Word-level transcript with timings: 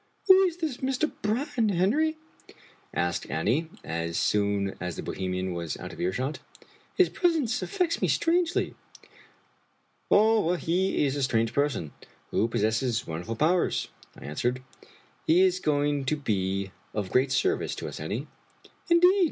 "Who 0.29 0.41
is 0.45 0.57
this 0.57 0.77
Mr. 0.77 1.11
Brann, 1.21 1.69
Henry?" 1.69 2.17
asked 2.91 3.29
Annie, 3.29 3.69
as 3.83 4.17
soonl 4.17 4.75
as 4.81 4.95
the 4.95 5.03
Bohemian 5.03 5.53
was 5.53 5.77
out 5.77 5.93
of 5.93 6.01
earshot. 6.01 6.39
"His 6.97 7.07
presence 7.09 7.61
af 7.61 7.77
fects 7.77 8.01
me 8.01 8.07
strangely."" 8.07 8.73
He 10.65 11.05
is 11.05 11.15
a 11.15 11.21
strange 11.21 11.53
person, 11.53 11.91
who 12.31 12.47
possesses 12.47 13.05
wonderful 13.05 13.35
powers," 13.35 13.89
I 14.19 14.25
answered;" 14.25 14.63
he 15.27 15.41
is 15.41 15.59
going 15.59 16.05
to 16.05 16.15
be 16.17 16.71
of 16.95 17.11
great 17.11 17.31
service 17.31 17.75
to 17.75 17.87
us, 17.87 17.99
Annie." 17.99 18.25
"Indeed! 18.89 19.19